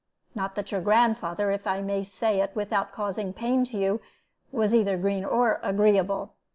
[0.33, 4.01] Not that your grandfather, if I may say it without causing pain to you,
[4.51, 6.33] was either green or agreeable.